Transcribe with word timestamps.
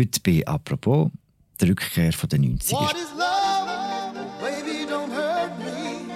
Heute 0.00 0.20
bei 0.24 0.42
«Apropos» 0.46 1.10
der 1.60 1.68
Rückkehr 1.68 2.10
von 2.14 2.26
den 2.30 2.58
90er. 2.58 2.72
What 2.72 2.94
is 2.94 3.10
love? 3.18 4.16
Baby, 4.40 4.90
don't 4.90 5.12
hurt 5.12 5.58
me. 5.58 6.08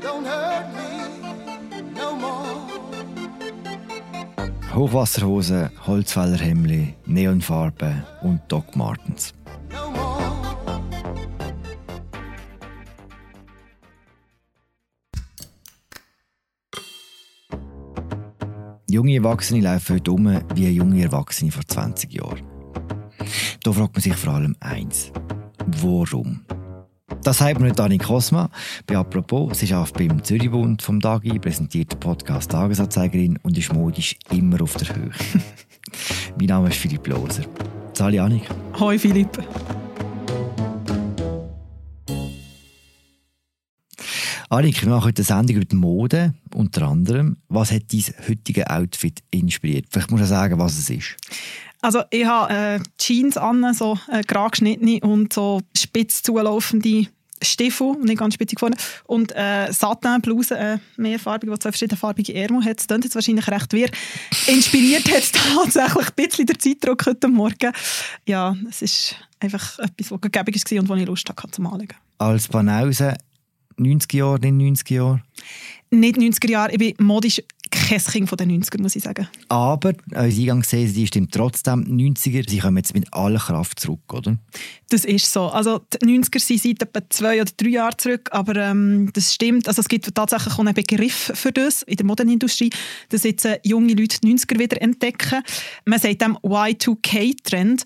Don't 0.00 0.24
hurt 0.24 0.72
me 0.72 1.82
no 1.94 2.16
more. 2.16 2.62
Hochwasserhosen, 4.74 5.68
Holzfällerhemli, 5.86 6.94
Neonfarben 7.04 8.06
und 8.22 8.40
Doc 8.48 8.74
Martens. 8.74 9.34
Junge 18.88 19.14
Erwachsene 19.14 19.60
laufen 19.60 19.96
heute 19.96 20.10
um 20.10 20.40
wie 20.54 20.70
junge 20.70 21.02
Erwachsene 21.02 21.52
vor 21.52 21.66
20 21.66 22.14
Jahren. 22.14 22.59
Da 23.62 23.72
fragt 23.72 23.94
man 23.94 24.00
sich 24.02 24.14
vor 24.16 24.34
allem 24.34 24.56
eins. 24.60 25.12
Warum? 25.82 26.40
Das 27.22 27.38
sagt 27.38 27.60
mir 27.60 27.66
nicht 27.66 27.78
Dani 27.78 27.98
Cosma. 27.98 28.48
Bei 28.86 28.96
«Apropos», 28.96 29.58
sie 29.58 29.74
arbeitet 29.74 30.08
beim 30.08 30.24
Zürichbund 30.24 30.80
vom 30.80 30.98
Dagi, 30.98 31.38
präsentiert 31.38 31.92
den 31.92 32.00
Podcast 32.00 32.50
«Tagesanzeigerin» 32.52 33.38
und 33.42 33.58
ist 33.58 33.74
modisch 33.74 34.16
immer 34.30 34.62
auf 34.62 34.76
der 34.76 34.96
Höhe. 34.96 35.10
mein 36.38 36.46
Name 36.46 36.68
ist 36.68 36.78
Philipp 36.78 37.06
Loser. 37.06 37.42
Sali 37.92 38.18
Annik. 38.18 38.48
Hoi 38.78 38.98
Philipp. 38.98 39.38
Annik, 44.48 44.82
wir 44.82 44.88
machen 44.88 45.04
heute 45.04 45.20
eine 45.20 45.26
Sendung 45.26 45.56
über 45.56 45.64
die 45.66 45.76
Mode, 45.76 46.34
unter 46.54 46.88
anderem. 46.88 47.36
Was 47.48 47.70
hat 47.70 47.92
dein 47.92 48.02
heutiges 48.26 48.66
Outfit 48.66 49.22
inspiriert? 49.30 49.86
Vielleicht 49.90 50.10
musst 50.10 50.22
du 50.22 50.26
sagen, 50.26 50.58
was 50.58 50.78
es 50.78 50.88
ist. 50.88 51.16
Also 51.82 52.02
ich 52.10 52.26
habe 52.26 52.52
äh, 52.52 52.80
Jeans 52.98 53.36
an, 53.36 53.72
so 53.74 53.98
äh, 54.10 54.22
gerade 54.22 54.50
geschnittene 54.50 55.00
und 55.00 55.32
so 55.32 55.60
spitz 55.76 56.22
zulaufende 56.22 57.06
Stiefel, 57.42 57.96
nicht 58.02 58.18
ganz 58.18 58.34
spitz 58.34 58.50
gefunden, 58.52 58.78
und 59.04 59.32
äh, 59.34 59.72
Satinbluse, 59.72 60.58
äh, 60.58 60.78
mehrfarbig, 60.98 61.48
die 61.50 61.58
zwei 61.58 61.70
verschiedenfarbige 61.70 62.34
Ärmel 62.34 62.64
hat. 62.64 62.78
Das 62.78 62.86
klingt 62.86 63.04
jetzt 63.04 63.14
wahrscheinlich 63.14 63.48
recht 63.48 63.72
wir. 63.72 63.90
Inspiriert 64.46 65.08
hat 65.08 65.22
es 65.22 65.32
tatsächlich 65.54 66.08
ein 66.08 66.14
bisschen 66.16 66.46
der 66.46 66.58
Zeitdruck 66.58 67.06
heute 67.06 67.28
Morgen. 67.28 67.72
Ja, 68.26 68.54
es 68.68 68.82
ist 68.82 69.16
einfach 69.40 69.78
etwas, 69.78 70.10
was 70.10 70.20
gegeben 70.20 70.78
war 70.78 70.80
und 70.80 70.88
wo 70.88 70.94
ich 70.94 71.06
Lust 71.06 71.30
hatte 71.30 71.50
zum 71.50 71.66
Anlegen. 71.66 71.96
Als 72.18 72.48
Banause, 72.48 73.16
90 73.78 74.12
Jahre, 74.12 74.38
nicht 74.38 74.52
90 74.52 74.90
Jahre. 74.90 75.22
Nicht 75.90 76.18
90er 76.18 76.50
Jahre, 76.50 76.72
ich 76.72 76.78
bin 76.78 76.94
modisch 76.98 77.42
kein 77.70 77.98
Kind 77.98 78.28
von 78.28 78.36
den 78.38 78.62
90er, 78.62 78.80
muss 78.80 78.96
ich 78.96 79.02
sagen. 79.02 79.28
Aber, 79.48 79.92
unsere 80.14 80.42
Eingangsthese 80.42 80.92
die 80.92 81.06
stimmt 81.06 81.32
trotzdem, 81.32 81.84
die 81.84 82.10
90er, 82.10 82.48
sie 82.48 82.58
kommen 82.58 82.76
jetzt 82.78 82.94
mit 82.94 83.12
aller 83.12 83.38
Kraft 83.38 83.80
zurück, 83.80 84.12
oder? 84.12 84.36
Das 84.88 85.04
ist 85.04 85.32
so. 85.32 85.48
Also 85.48 85.80
die 86.02 86.06
90er 86.06 86.40
sind 86.40 86.62
seit 86.62 86.82
etwa 86.82 87.08
zwei 87.10 87.40
oder 87.40 87.50
drei 87.56 87.68
Jahren 87.68 87.98
zurück, 87.98 88.28
aber 88.32 88.56
ähm, 88.56 89.10
das 89.12 89.34
stimmt. 89.34 89.68
Also 89.68 89.80
es 89.80 89.88
gibt 89.88 90.12
tatsächlich 90.14 90.58
einen 90.58 90.74
Begriff 90.74 91.32
für 91.34 91.52
das 91.52 91.82
in 91.82 91.96
der 91.96 92.06
Modenindustrie, 92.06 92.70
dass 93.08 93.22
jetzt 93.22 93.44
äh, 93.44 93.60
junge 93.64 93.94
Leute 93.94 94.18
die 94.20 94.34
90er 94.34 94.58
wieder 94.58 94.82
entdecken. 94.82 95.42
Man 95.84 96.00
sagt 96.00 96.22
dem 96.22 96.36
Y2K-Trend. 96.38 97.84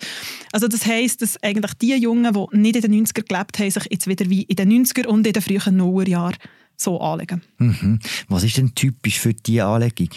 Also 0.51 0.67
das 0.67 0.85
heisst, 0.85 1.21
dass 1.21 1.41
eigentlich 1.43 1.73
die 1.75 1.95
Jungen, 1.95 2.33
die 2.33 2.57
nicht 2.57 2.75
in 2.77 2.91
den 2.91 3.05
90er 3.05 3.23
gelebt 3.23 3.59
haben, 3.59 3.71
sich 3.71 3.87
jetzt 3.89 4.07
wieder 4.07 4.29
wie 4.29 4.43
in 4.43 4.55
den 4.55 4.85
90er 4.85 5.05
und 5.05 5.27
in 5.27 5.33
den 5.33 5.41
frühen 5.41 5.77
Nullerjahren 5.77 6.37
so 6.77 6.99
anlegen. 6.99 7.41
Mhm. 7.57 7.99
Was 8.27 8.43
ist 8.43 8.57
denn 8.57 8.75
typisch 8.75 9.19
für 9.19 9.33
diese 9.33 9.65
Anlegung? 9.65 10.09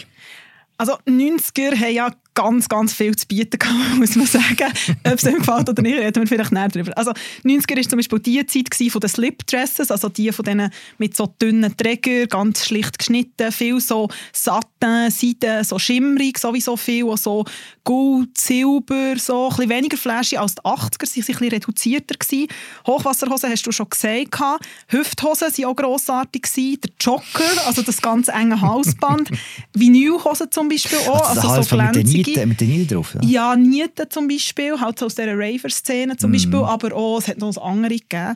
Also 0.77 0.93
90er 1.05 1.75
haben 1.77 1.93
ja 1.93 2.11
ganz, 2.33 2.69
ganz 2.69 2.93
viel 2.93 3.15
zu 3.15 3.27
bieten 3.27 3.59
gehabt, 3.59 3.95
muss 3.97 4.15
man 4.15 4.25
sagen. 4.25 4.71
Ob 5.05 5.13
es 5.13 5.25
einem 5.25 5.39
gefällt 5.39 5.69
oder 5.69 5.81
nicht, 5.81 5.97
reden 5.97 6.21
wir 6.21 6.27
vielleicht 6.27 6.51
näher 6.51 6.69
darüber. 6.69 6.97
Also 6.97 7.11
90er 7.43 7.75
war 7.75 7.83
zum 7.83 7.97
Beispiel 7.97 8.19
die 8.19 8.45
Zeit 8.45 8.91
von 8.91 9.01
den 9.01 9.09
Slip-Dresses, 9.09 9.91
also 9.91 10.09
die 10.09 10.31
von 10.31 10.45
denen 10.45 10.71
mit 10.97 11.15
so 11.15 11.27
dünnen 11.41 11.75
Trägern, 11.75 12.27
ganz 12.27 12.65
schlicht 12.65 12.97
geschnitten, 12.97 13.51
viel 13.51 13.79
so 13.81 14.07
Satin, 14.31 15.09
Seide, 15.09 15.63
so 15.63 15.79
schimmerig, 15.79 16.37
sowieso 16.37 16.77
viel, 16.77 17.03
und 17.03 17.19
so 17.19 17.45
Gold, 17.83 18.37
Silber, 18.37 19.17
so 19.17 19.49
ein 19.49 19.55
bisschen 19.55 19.69
weniger 19.69 19.97
flashy 19.97 20.37
als 20.37 20.55
die 20.55 20.61
80er, 20.61 21.05
sie 21.05 21.21
waren 21.21 21.27
ein 21.27 21.39
bisschen 21.39 21.49
reduzierter. 21.49 22.15
Gewesen. 22.15 22.47
Hochwasserhosen 22.85 23.49
hast 23.49 23.65
du 23.65 23.71
schon 23.71 23.87
gehabt. 23.89 24.65
Hüfthosen 24.87 25.47
waren 25.47 25.65
auch 25.65 25.75
grossartig. 25.75 26.43
Gewesen. 26.43 26.81
Der 26.81 26.91
Joker, 26.99 27.65
also 27.67 27.81
das 27.81 28.01
ganz 28.01 28.27
enge 28.27 28.61
Halsband. 28.61 29.29
Vinylhosen 29.73 30.51
zum 30.51 30.69
Beispiel 30.69 30.99
auch, 31.07 31.29
Also, 31.29 31.61
so 31.61 31.75
glänzige. 31.75 32.18
Nieten, 32.27 32.49
mit 32.49 32.61
den 32.61 32.69
Nieten 32.69 32.95
drauf, 32.95 33.15
ja? 33.15 33.21
Ja, 33.27 33.55
Nieten 33.55 34.09
zum 34.09 34.27
Beispiel, 34.27 34.79
halt 34.79 34.99
so 34.99 35.05
aus 35.05 35.15
dieser 35.15 35.37
Raver-Szene 35.37 36.17
zum 36.17 36.31
Beispiel, 36.31 36.59
aber 36.59 36.95
auch, 36.95 37.19
es 37.19 37.27
hat 37.27 37.37
noch 37.37 37.57
andere 37.57 37.97
gegeben. 37.97 38.35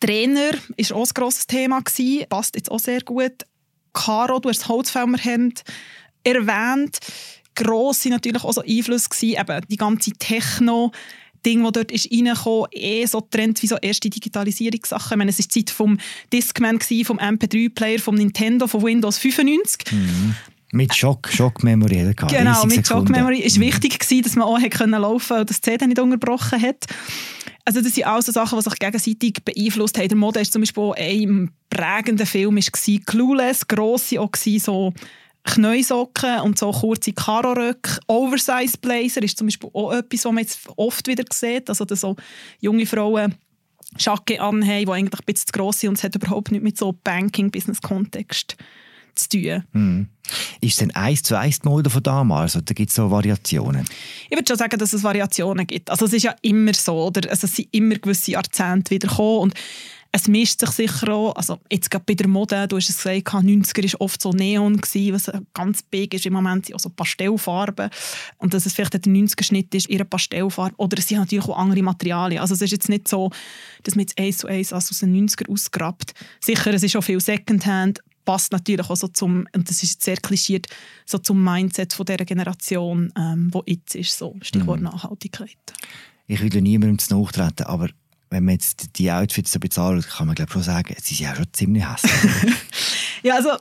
Trainer 0.00 0.52
war 0.52 0.96
auch 0.96 1.06
ein 1.06 1.14
grosses 1.14 1.46
Thema, 1.46 1.80
gewesen, 1.80 2.26
passt 2.28 2.56
jetzt 2.56 2.70
auch 2.70 2.78
sehr 2.78 3.00
gut. 3.00 3.32
Caro, 3.92 4.38
du 4.38 4.48
hast 4.48 4.60
das 4.60 4.68
Holzfälmerhemd 4.68 5.62
erwähnt. 6.24 6.98
Grosse 7.54 8.08
natürlich 8.08 8.42
auch 8.42 8.52
so 8.52 8.62
Einfluss 8.62 9.08
gewesen, 9.08 9.40
eben 9.40 9.60
die 9.68 9.76
ganze 9.76 10.10
Techno- 10.12 10.90
Ding, 11.44 11.62
das 11.62 11.72
dort 11.72 11.92
ist 11.92 12.10
reingekommen, 12.10 12.68
eh 12.72 13.04
so 13.06 13.20
Trend 13.20 13.62
wie 13.62 13.66
so 13.66 13.76
erste 13.76 14.08
Digitalisierungssachen. 14.08 15.12
Ich 15.12 15.18
meine, 15.18 15.30
es 15.30 15.38
war 15.38 15.44
die 15.44 15.64
Zeit 15.64 15.70
vom 15.70 15.98
Discman, 16.32 16.80
vom 16.80 17.18
MP3-Player, 17.18 17.98
vom 17.98 18.14
Nintendo, 18.14 18.66
von 18.66 18.82
Windows 18.82 19.18
95. 19.18 19.84
Mit 20.74 20.92
Schock, 20.92 21.28
Schock-Memory. 21.28 22.14
Genau, 22.16 22.26
30 22.26 22.64
mit 22.64 22.74
Shock 22.74 22.86
Sekunden. 22.86 23.12
Memory 23.12 23.38
ist 23.38 23.60
wichtig 23.60 23.96
gewesen, 23.96 24.22
dass 24.24 24.34
man 24.34 24.48
auch 24.48 24.60
hat 24.60 24.72
können 24.72 25.00
laufen 25.00 25.38
und 25.38 25.48
das 25.48 25.60
CD 25.60 25.86
nicht 25.86 26.00
unterbrochen 26.00 26.60
hat. 26.60 26.86
Also 27.64 27.80
das 27.80 27.94
sind 27.94 28.08
alles 28.08 28.26
so 28.26 28.32
Sachen, 28.32 28.58
die 28.58 28.64
sich 28.64 28.78
gegenseitig 28.80 29.44
beeinflusst 29.44 29.96
haben. 29.96 30.08
Der 30.08 30.16
Mode 30.16 30.40
ist 30.40 30.52
zum 30.52 30.62
Beispiel 30.62 30.82
auch 30.82 30.96
ein 30.96 31.52
prägender 31.70 32.26
Film 32.26 32.56
gewesen, 32.56 33.04
Clueless, 33.04 33.68
grosse 33.68 34.20
auch 34.20 34.32
gewesen, 34.32 34.58
so 34.58 34.92
Knäusocken 35.44 36.40
und 36.40 36.58
so 36.58 36.72
kurze 36.72 37.12
Karoröcke. 37.12 38.00
Oversize 38.08 38.76
Blazer 38.76 39.22
ist 39.22 39.38
zum 39.38 39.46
Beispiel 39.46 39.70
auch 39.72 39.92
etwas, 39.92 40.24
was 40.24 40.32
man 40.32 40.42
jetzt 40.42 40.58
oft 40.74 41.06
wieder 41.06 41.24
sieht. 41.32 41.68
Also 41.68 41.84
dass 41.84 42.00
so 42.00 42.16
junge 42.58 42.86
Frauen 42.86 43.36
Jacke 43.96 44.40
anhaben, 44.40 44.86
die 44.86 44.90
eigentlich 44.90 45.20
ein 45.20 45.24
bisschen 45.24 45.46
zu 45.46 45.52
gross 45.52 45.78
sind 45.78 45.90
und 45.90 45.98
es 45.98 46.02
hat 46.02 46.16
überhaupt 46.16 46.50
nicht 46.50 46.64
mit 46.64 46.76
so 46.76 46.92
Banking-Business-Kontext 47.04 48.50
zu 48.50 48.56
tun. 49.14 50.08
Ist 50.60 50.72
es 50.72 50.76
denn 50.76 50.90
eins 50.92 51.22
zu 51.22 51.38
eins 51.38 51.60
die 51.60 51.68
Mode 51.68 51.90
von 51.90 52.02
damals? 52.02 52.56
Oder 52.56 52.74
gibt 52.74 52.90
es 52.90 52.96
so 52.96 53.10
Variationen? 53.10 53.86
Ich 54.28 54.36
würde 54.36 54.48
schon 54.48 54.58
sagen, 54.58 54.78
dass 54.78 54.92
es 54.92 55.02
Variationen 55.02 55.66
gibt. 55.66 55.90
Also 55.90 56.06
es 56.06 56.12
ist 56.12 56.22
ja 56.22 56.34
immer 56.42 56.74
so, 56.74 57.06
oder? 57.06 57.28
Also 57.30 57.46
es 57.46 57.56
sind 57.56 57.68
immer 57.72 57.96
gewisse 57.96 58.32
Jahrzehnte 58.32 58.90
wieder 58.90 59.08
gekommen 59.08 59.40
und 59.40 59.54
es 60.16 60.28
mischt 60.28 60.60
sich 60.60 60.70
sicher 60.70 61.12
auch, 61.12 61.34
also 61.34 61.58
jetzt 61.68 61.90
gerade 61.90 62.04
bei 62.06 62.14
der 62.14 62.28
Mode, 62.28 62.68
du 62.68 62.76
hast 62.76 62.88
es 62.88 62.98
gesagt, 62.98 63.34
90er 63.34 63.92
war 63.94 64.00
oft 64.00 64.22
so 64.22 64.30
Neon, 64.30 64.76
gewesen, 64.76 65.12
was 65.12 65.32
ganz 65.54 65.82
big 65.82 66.14
ist 66.14 66.24
im 66.24 66.34
Moment, 66.34 66.66
sind 66.66 66.76
auch 66.76 66.80
so 66.80 66.88
Pastellfarben 66.88 67.90
und 68.38 68.54
dass 68.54 68.64
es 68.64 68.74
vielleicht 68.74 68.94
der 68.94 69.00
90er-Schnitt 69.00 69.74
ist, 69.74 69.88
ihre 69.88 70.04
Pastellfarbe, 70.04 70.76
oder 70.76 70.98
es 70.98 71.08
sind 71.08 71.18
natürlich 71.18 71.46
auch 71.46 71.58
andere 71.58 71.82
Materialien. 71.82 72.40
Also 72.40 72.54
es 72.54 72.62
ist 72.62 72.70
jetzt 72.70 72.88
nicht 72.88 73.08
so, 73.08 73.32
dass 73.82 73.96
man 73.96 74.02
jetzt 74.02 74.16
eins 74.16 74.38
zu 74.38 74.46
eins 74.46 74.72
aus 74.72 74.86
den 74.86 75.28
90er 75.28 75.50
ausgrabt. 75.50 76.14
Sicher, 76.38 76.72
es 76.72 76.84
ist 76.84 76.94
auch 76.94 77.02
viel 77.02 77.18
Secondhand, 77.18 77.98
passt 78.24 78.52
natürlich 78.52 78.88
auch 78.88 78.96
so 78.96 79.08
zum, 79.08 79.46
und 79.54 79.68
das 79.68 79.82
ist 79.82 79.92
jetzt 79.92 80.04
sehr 80.04 80.16
klischiert, 80.16 80.66
so 81.06 81.18
zum 81.18 81.42
Mindset 81.42 81.92
von 81.92 82.06
dieser 82.06 82.24
Generation, 82.24 83.12
ähm, 83.16 83.50
wo 83.52 83.62
jetzt 83.66 83.94
ist, 83.94 84.18
so 84.18 84.36
Stichwort 84.42 84.80
Nachhaltigkeit. 84.80 85.56
Ich 86.26 86.40
will 86.40 86.54
ja 86.54 86.60
niemandem 86.60 86.98
zu 86.98 87.18
nachtreten, 87.18 87.66
aber 87.66 87.88
wenn 88.30 88.44
man 88.44 88.54
jetzt 88.54 88.98
die 88.98 89.12
Outfits 89.12 89.52
so 89.52 89.60
bezahlt, 89.60 90.08
kann 90.08 90.26
man 90.26 90.34
glaube 90.34 90.50
schon 90.50 90.62
sagen, 90.62 90.94
sie 91.00 91.14
sind 91.14 91.26
ja 91.26 91.36
schon 91.36 91.46
ziemlich 91.52 91.88
hässlich. 91.88 92.54
Ja, 93.24 93.36
also 93.36 93.56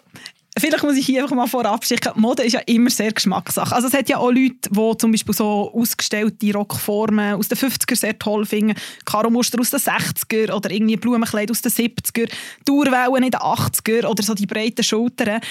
vielleicht 0.57 0.83
muss 0.83 0.95
ich 0.95 1.05
hier 1.05 1.23
einfach 1.23 1.35
mal 1.35 1.47
vorab 1.47 1.85
schicken, 1.85 2.11
Mode 2.15 2.43
ist 2.43 2.53
ja 2.53 2.61
immer 2.65 2.89
sehr 2.89 3.11
Geschmackssache. 3.11 3.73
Also 3.75 3.87
es 3.87 3.93
hat 3.93 4.09
ja 4.09 4.17
auch 4.17 4.31
Leute, 4.31 4.69
die 4.69 4.97
zum 4.97 5.11
Beispiel 5.11 5.33
so 5.33 5.71
ausgestellte 5.73 6.53
Rockformen 6.53 7.35
aus 7.35 7.47
den 7.47 7.57
50er 7.57 7.95
sehr 7.95 8.17
toll 8.19 8.45
finden, 8.45 8.75
Karo-Muster 9.05 9.59
aus 9.59 9.71
den 9.71 9.79
60er 9.79 10.53
oder 10.53 10.71
irgendwie 10.71 10.97
Blumenkleid 10.97 11.49
aus 11.49 11.61
den 11.61 11.71
70er, 11.71 12.29
Dauerwellen 12.65 13.23
in 13.23 13.31
den 13.31 13.39
80er 13.39 14.05
oder 14.05 14.23
so 14.23 14.33
die 14.33 14.45
breiten 14.45 14.83
Schultern. 14.83 15.41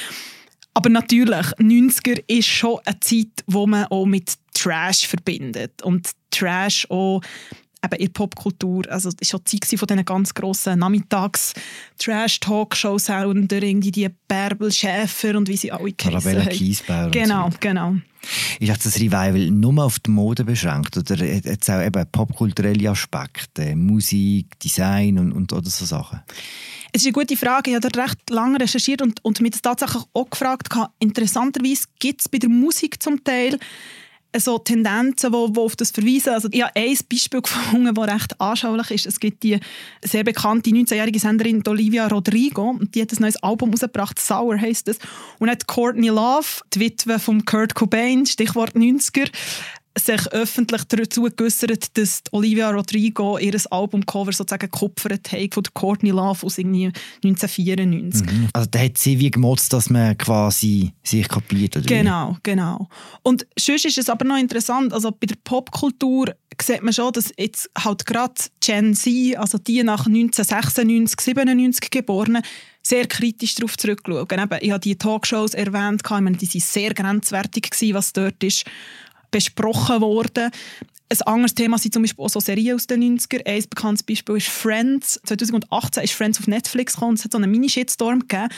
Aber 0.75 0.89
natürlich, 0.89 1.47
90er 1.59 2.23
ist 2.29 2.49
schon 2.49 2.79
eine 2.85 2.99
Zeit, 3.01 3.45
wo 3.47 3.67
man 3.67 3.87
auch 3.87 4.07
mit 4.07 4.33
Trash 4.55 5.07
verbindet. 5.07 5.83
Und 5.83 6.11
Trash 6.31 6.87
auch 6.89 7.21
eben 7.85 7.97
in 7.97 8.13
Popkultur, 8.13 8.85
also 8.91 9.09
es 9.09 9.17
war 9.17 9.27
schon 9.27 9.41
die 9.51 9.61
Zeit 9.61 9.79
von 9.79 9.87
diesen 9.87 10.05
ganz 10.05 10.35
grossen 10.35 10.79
Nachmittags-Trash-Talkshows, 10.79 13.09
irgendwie 13.09 13.91
die 13.91 14.09
Bärbel 14.29 14.71
Schäfer 14.73 15.35
und 15.37 15.49
wie 15.49 15.57
sie 15.57 15.73
alle 15.73 15.95
Arabella 16.05 16.45
geheissen 16.45 16.47
haben. 16.47 16.51
Kiesbauer 16.51 17.11
Genau, 17.11 17.51
so. 17.51 17.57
genau. 17.61 17.97
Ist 18.61 18.71
auch 18.71 18.77
das 18.77 18.95
Revival 18.97 19.51
nur 19.51 19.85
auf 19.85 19.99
die 19.99 20.11
Mode 20.11 20.45
beschränkt? 20.45 20.97
Oder 20.97 21.17
hat 21.17 21.59
es 21.61 21.71
auch 21.71 21.83
eben 21.83 22.07
popkulturelle 22.13 22.91
Aspekte, 22.91 23.75
Musik, 23.75 24.61
Design 24.61 25.19
und, 25.19 25.33
und 25.33 25.53
oder 25.53 25.69
so 25.69 25.85
Sachen? 25.85 26.21
Es 26.93 27.03
ist 27.03 27.07
eine 27.07 27.15
gute 27.15 27.37
Frage. 27.37 27.71
Ich 27.71 27.77
habe 27.77 27.89
da 27.89 28.03
recht 28.03 28.31
lange 28.31 28.61
recherchiert 28.61 29.03
und, 29.03 29.25
und 29.25 29.41
mich 29.41 29.53
das 29.53 29.63
tatsächlich 29.63 30.05
auch 30.13 30.31
gefragt. 30.31 30.69
Interessanterweise 30.99 31.85
gibt 31.99 32.21
es 32.21 32.29
bei 32.29 32.39
der 32.39 32.51
Musik 32.51 33.03
zum 33.03 33.25
Teil 33.25 33.59
so 34.37 34.59
Tendenzen, 34.59 35.33
die, 35.33 35.53
die 35.53 35.61
auf 35.61 35.77
das 35.77 35.91
verweisen. 35.91 36.31
Also 36.31 36.49
ich 36.51 36.63
habe 36.63 36.73
ein 36.75 36.97
Beispiel 37.11 37.43
gefunden, 37.43 37.95
das 37.95 38.09
recht 38.09 38.41
anschaulich 38.41 38.91
ist. 38.91 39.07
Es 39.07 39.21
gibt 39.21 39.43
die 39.43 39.59
sehr 40.05 40.25
bekannte 40.25 40.71
19-jährige 40.71 41.19
Sängerin 41.19 41.63
Olivia 41.67 42.07
Rodrigo 42.07 42.71
und 42.71 42.95
die 42.95 43.03
hat 43.03 43.13
ein 43.13 43.21
neues 43.21 43.43
Album 43.43 43.71
rausgebracht, 43.71 44.19
«Sour» 44.19 44.59
heisst 44.59 44.89
es. 44.89 44.99
Und 45.39 45.51
hat 45.51 45.67
Courtney 45.67 46.09
Love, 46.09 46.63
die 46.73 46.81
Witwe 46.81 47.19
von 47.19 47.45
Kurt 47.45 47.75
Cobain, 47.75 48.27
Stichwort 48.27 48.75
90er, 48.75 49.31
sich 49.99 50.27
öffentlich 50.33 50.85
dazu 50.85 51.29
geäußert, 51.37 51.97
dass 51.97 52.23
Olivia 52.31 52.71
Rodrigo 52.71 53.39
ihr 53.39 53.55
Albumcover 53.71 54.33
sozusagen 54.33 54.71
gekupfert 54.71 55.31
hat 55.33 55.53
von 55.53 55.63
der 55.63 55.73
Courtney 55.75 56.11
Love 56.11 56.47
aus 56.47 56.59
irgendwie 56.59 56.91
1994. 57.25 58.23
Mhm. 58.27 58.49
Also 58.53 58.69
da 58.71 58.79
hat 58.79 58.99
sie 58.99 59.19
wie 59.19 59.31
gemotzt, 59.31 59.73
dass 59.73 59.91
man 59.91 60.17
quasi 60.17 60.93
sich 61.03 61.29
kapiert, 61.29 61.77
oder 61.77 61.87
Genau, 61.87 62.37
genau. 62.43 62.89
Und 63.23 63.47
sonst 63.59 63.85
ist 63.85 63.99
es 63.99 64.09
aber 64.09 64.25
noch 64.25 64.39
interessant, 64.39 64.93
also 64.93 65.11
bei 65.11 65.27
der 65.27 65.37
Popkultur 65.45 66.35
sieht 66.61 66.83
man 66.83 66.93
schon, 66.93 67.13
dass 67.13 67.33
jetzt 67.39 67.71
halt 67.79 68.07
gerade 68.07 68.35
Gen 68.61 68.95
Z, 68.95 69.37
also 69.37 69.59
die 69.59 69.83
nach 69.83 70.07
1996, 70.07 71.21
97 71.21 71.91
Geborenen, 71.91 72.43
sehr 72.83 73.07
kritisch 73.07 73.55
darauf 73.55 73.77
zurückschauen. 73.77 74.27
Eben, 74.29 74.59
ich 74.61 74.71
habe 74.71 74.81
die 74.81 74.97
Talkshows 74.97 75.55
erwähnt, 75.55 76.03
ich 76.05 76.11
meine, 76.11 76.37
die 76.37 76.49
waren 76.49 76.61
sehr 76.61 76.95
grenzwertig, 76.95 77.71
was 77.93 78.13
dort 78.13 78.43
ist 78.43 78.65
besprochen 79.33 80.01
worden. 80.01 80.53
Ein 81.13 81.21
anderes 81.27 81.55
Thema 81.55 81.77
sind 81.77 81.93
zum 81.93 82.03
Beispiel 82.03 82.25
auch 82.25 82.31
so 82.31 82.41
Serien 82.41 82.75
aus 82.75 82.87
den 82.87 83.19
90er. 83.19 83.45
Ein 83.45 83.65
bekanntes 83.69 84.03
Beispiel 84.03 84.37
ist 84.39 84.49
Friends. 84.49 85.21
2018 85.25 86.05
ist 86.05 86.15
Friends 86.15 86.39
auf 86.39 86.47
Netflix 86.47 86.95
gekommen. 86.95 87.15
Es 87.15 87.25
hat 87.25 87.33
so 87.33 87.39
einen 87.39 87.51
Mini-Shitstorm 87.51 88.21
gegeben, 88.21 88.49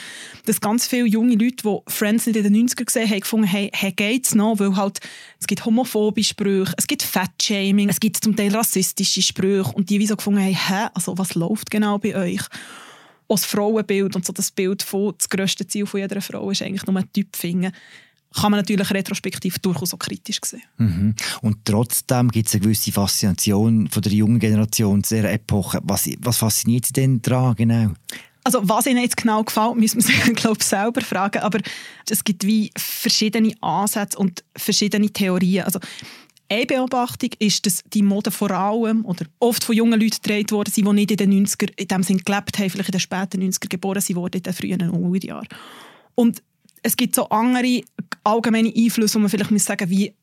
dass 0.46 0.60
ganz 0.60 0.86
viele 0.86 1.06
junge 1.06 1.34
Leute, 1.34 1.56
die 1.64 1.78
Friends 1.88 2.26
nicht 2.26 2.36
in 2.36 2.44
den 2.44 2.68
90er 2.68 2.84
gesehen 2.84 3.10
haben, 3.10 3.20
gefunden 3.20 3.50
haben, 3.50 3.70
hey, 3.72 3.90
geht's 3.90 4.36
noch? 4.36 4.60
Weil 4.60 4.76
halt, 4.76 5.00
es 5.40 5.48
gibt 5.48 5.64
homophobe 5.64 6.22
Sprüche, 6.22 6.74
es 6.76 6.86
gibt 6.86 7.02
Fat-Shaming, 7.02 7.88
es 7.88 7.98
gibt 7.98 8.22
zum 8.22 8.36
Teil 8.36 8.54
rassistische 8.54 9.22
Sprüche. 9.22 9.72
Und 9.72 9.90
die 9.90 9.98
wie 9.98 10.06
so 10.06 10.14
gefunden 10.14 10.40
haben, 10.40 10.54
hä, 10.54 10.88
also 10.94 11.18
was 11.18 11.34
läuft 11.34 11.72
genau 11.72 11.98
bei 11.98 12.14
euch? 12.14 12.42
Auch 13.26 13.36
das 13.36 13.46
Frauenbild 13.46 14.14
und 14.14 14.24
so 14.24 14.32
das 14.32 14.52
Bild 14.52 14.84
von, 14.84 15.14
das 15.18 15.28
grösste 15.28 15.66
Ziel 15.66 15.86
von 15.86 15.98
jeder 15.98 16.20
Frau 16.20 16.48
ist 16.50 16.62
eigentlich 16.62 16.86
nur 16.86 16.96
ein 16.96 17.12
Typ 17.12 17.34
finden 17.34 17.72
kann 18.34 18.50
man 18.50 18.60
natürlich 18.60 18.90
retrospektiv 18.90 19.58
durchaus 19.60 19.94
auch 19.94 19.98
kritisch 19.98 20.40
sehen. 20.44 20.62
Mhm. 20.78 21.14
Und 21.42 21.64
trotzdem 21.64 22.30
gibt 22.30 22.48
es 22.48 22.54
eine 22.54 22.62
gewisse 22.62 22.92
Faszination 22.92 23.88
von 23.88 24.02
der 24.02 24.12
jungen 24.12 24.40
Generation 24.40 25.02
dieser 25.02 25.30
Epoche. 25.32 25.80
Was, 25.84 26.08
was 26.18 26.38
fasziniert 26.38 26.86
Sie 26.86 26.92
denn 26.92 27.22
daran 27.22 27.54
genau? 27.54 27.92
Also 28.42 28.60
was 28.62 28.86
Ihnen 28.86 29.02
jetzt 29.02 29.16
genau 29.16 29.42
gefällt, 29.42 29.76
müssen 29.76 29.96
wir 29.96 30.02
sich 30.02 30.22
glaube 30.34 30.58
ich, 30.58 30.66
selber 30.66 31.00
fragen. 31.00 31.42
Aber 31.42 31.60
es 32.08 32.24
gibt 32.24 32.44
wie 32.44 32.70
verschiedene 32.76 33.54
Ansätze 33.60 34.18
und 34.18 34.44
verschiedene 34.56 35.10
Theorien. 35.10 35.64
Also 35.64 35.78
eine 36.50 36.66
Beobachtung 36.66 37.30
ist, 37.38 37.64
dass 37.64 37.82
die 37.84 38.02
Mode 38.02 38.30
vor 38.30 38.50
allem 38.50 39.04
oder 39.06 39.24
oft 39.38 39.64
von 39.64 39.74
jungen 39.74 39.98
Leuten 39.98 40.18
gedreht 40.22 40.52
worden 40.52 40.70
sind, 40.70 40.86
die 40.86 40.92
nicht 40.92 41.10
in 41.12 41.16
den 41.16 41.46
90er 41.46 41.72
in 41.76 41.88
dem 41.88 42.02
Sinn 42.02 42.18
gelebt 42.18 42.58
haben, 42.58 42.70
vielleicht 42.70 42.90
in 42.90 42.92
den 42.92 43.00
späten 43.00 43.42
90er 43.42 43.68
geboren 43.68 44.00
sind, 44.00 44.34
in 44.34 44.42
den 44.42 44.52
frühen 44.52 44.82
90er 44.82 45.26
Jahren. 45.26 45.48
Und 46.14 46.42
es 46.84 46.96
gibt 46.96 47.14
so 47.14 47.28
andere 47.30 47.80
allgemeine 48.24 48.72
Einflüsse, 48.74 49.14
wo 49.14 49.20
man 49.20 49.30
vielleicht 49.30 49.50
muss 49.50 49.64
sagen, 49.64 49.88
wie 49.88 50.14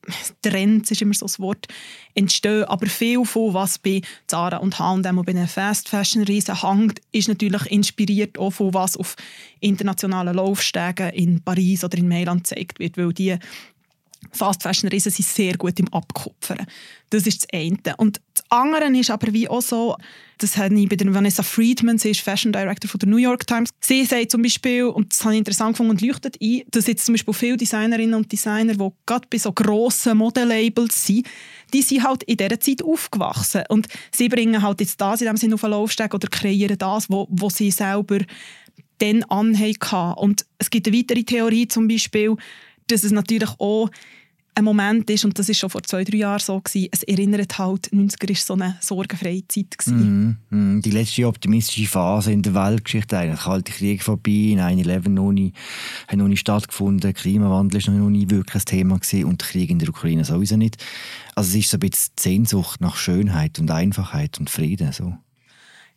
Trends 0.43 0.91
ist 0.91 1.01
immer 1.01 1.13
so 1.13 1.25
das 1.25 1.39
Wort, 1.39 1.67
entstehen. 2.13 2.65
Aber 2.65 2.85
viel 2.85 3.25
von 3.25 3.53
was 3.53 3.79
bei 3.79 4.01
Zara 4.27 4.57
und 4.57 4.77
H&M 4.77 5.17
und 5.17 5.25
bei 5.25 5.33
den 5.33 5.47
Fast 5.47 5.89
Fashion 5.89 6.23
Riesen 6.23 6.61
hängt, 6.61 7.01
ist 7.11 7.27
natürlich 7.27 7.65
inspiriert 7.65 8.37
auch 8.37 8.51
von 8.51 8.75
was 8.75 8.95
auf 8.95 9.15
internationalen 9.59 10.35
Laufstegen 10.35 11.09
in 11.09 11.41
Paris 11.41 11.83
oder 11.83 11.97
in 11.97 12.07
Mailand 12.07 12.43
gezeigt 12.43 12.79
wird, 12.79 12.95
weil 12.97 13.11
die 13.11 13.37
Fast 14.31 14.63
Fashion 14.63 14.89
Riesen 14.89 15.11
sind 15.11 15.27
sehr 15.27 15.57
gut 15.57 15.79
im 15.79 15.91
Abkupfern. 15.93 16.65
Das 17.09 17.25
ist 17.25 17.43
das 17.43 17.59
eine. 17.59 17.95
Und 17.97 18.21
das 18.33 18.45
andere 18.49 18.85
ist 18.97 19.09
aber 19.09 19.33
wie 19.33 19.49
auch 19.49 19.61
so, 19.61 19.97
das 20.37 20.57
habe 20.57 20.79
ich 20.79 20.87
bei 20.87 20.95
der 20.95 21.13
Vanessa 21.13 21.43
Friedman, 21.43 21.97
sie 21.97 22.11
ist 22.11 22.21
Fashion 22.21 22.53
Director 22.53 22.89
von 22.89 22.99
der 22.99 23.09
New 23.09 23.17
York 23.17 23.45
Times. 23.45 23.69
Sie 23.79 24.05
sagt 24.05 24.31
zum 24.31 24.41
Beispiel, 24.41 24.85
und 24.85 25.11
das 25.11 25.23
habe 25.23 25.33
ich 25.33 25.39
interessant 25.39 25.73
gefunden 25.73 25.91
und 25.91 26.01
leuchtet 26.01 26.37
ein, 26.41 26.61
dass 26.71 26.87
jetzt 26.87 27.05
zum 27.05 27.13
Beispiel 27.13 27.33
viele 27.33 27.57
Designerinnen 27.57 28.13
und 28.13 28.31
Designer, 28.31 28.75
die 28.75 28.89
gerade 29.05 29.27
bei 29.29 29.37
so 29.37 29.51
grossen 29.51 30.17
Modelabels 30.17 31.05
sind, 31.05 31.27
die 31.73 31.81
sind 31.81 32.03
halt 32.03 32.23
in 32.23 32.37
dieser 32.37 32.59
Zeit 32.59 32.83
aufgewachsen. 32.83 33.63
Und 33.69 33.87
sie 34.11 34.29
bringen 34.29 34.61
halt 34.61 34.79
jetzt 34.81 35.01
das 35.01 35.21
in 35.21 35.27
dem 35.27 35.37
Sinne 35.37 35.55
auf 35.55 35.61
den 35.61 35.71
Laufsteg 35.71 36.13
oder 36.13 36.27
kreieren 36.27 36.77
das, 36.77 37.09
wo, 37.09 37.27
wo 37.29 37.49
sie 37.49 37.71
selber 37.71 38.19
dann 38.99 39.23
anhaben. 39.23 40.13
Und 40.15 40.45
es 40.57 40.69
gibt 40.69 40.87
eine 40.87 40.97
weitere 40.97 41.23
Theorie 41.23 41.67
zum 41.67 41.87
Beispiel, 41.87 42.35
dass 42.91 43.03
es 43.03 43.11
natürlich 43.11 43.49
auch 43.59 43.89
ein 44.53 44.65
Moment 44.65 45.09
ist, 45.09 45.23
und 45.23 45.37
das 45.39 45.47
ist 45.47 45.59
schon 45.59 45.69
vor 45.69 45.81
zwei, 45.83 46.03
drei 46.03 46.17
Jahren 46.17 46.39
so 46.39 46.59
gewesen, 46.59 46.89
es 46.91 47.03
erinnert 47.03 47.57
halt, 47.57 47.87
90er 47.91 48.29
war 48.29 48.35
so 48.35 48.53
eine 48.53 48.77
sorgenfreie 48.81 49.47
Zeit. 49.47 49.77
Mm, 49.85 50.31
mm, 50.49 50.81
die 50.81 50.91
letzte 50.91 51.25
optimistische 51.25 51.87
Phase 51.87 52.33
in 52.33 52.41
der 52.41 52.53
Weltgeschichte, 52.53 53.17
eigentlich. 53.17 53.41
Kalte 53.41 53.71
Krieg 53.71 54.03
vorbei, 54.03 54.55
9-11 54.57 55.09
noch 55.09 55.31
nie, 55.31 55.53
hat 56.07 56.17
noch 56.17 56.27
nie 56.27 56.37
stattgefunden, 56.37 57.13
Klimawandel 57.13 57.79
ist 57.79 57.87
noch 57.87 58.09
nie 58.09 58.29
wirklich 58.29 58.63
ein 58.63 58.65
Thema 58.65 58.99
gewesen 58.99 59.25
und 59.25 59.41
der 59.41 59.47
Krieg 59.47 59.69
in 59.69 59.79
der 59.79 59.89
Ukraine 59.89 60.25
sowieso 60.25 60.57
nicht. 60.57 60.77
Also 61.35 61.49
es 61.51 61.55
ist 61.55 61.69
so 61.69 61.77
ein 61.77 61.79
bisschen 61.79 62.13
die 62.19 62.21
Sehnsucht 62.21 62.81
nach 62.81 62.97
Schönheit 62.97 63.57
und 63.57 63.71
Einfachheit 63.71 64.37
und 64.37 64.49
Frieden. 64.49 64.91
So. 64.91 65.13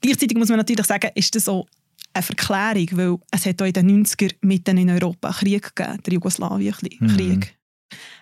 Gleichzeitig 0.01 0.39
muss 0.39 0.49
man 0.49 0.59
natürlich 0.59 0.87
sagen, 0.87 1.11
ist 1.15 1.35
das 1.35 1.47
so 1.47 1.67
eine 2.15 2.23
Verklärung, 2.23 2.89
weil 2.93 3.17
es 3.31 3.47
hat 3.47 3.61
auch 3.61 3.67
in 3.67 3.73
den 3.73 4.05
90er 4.05 4.35
mitten 4.41 4.79
in 4.79 4.91
Europa 4.91 5.33
Krieg 5.33 5.75
gegeben, 5.75 5.99
der 6.05 6.13
Jugoslawien-Krieg. 6.15 7.01
Mhm. 7.01 7.65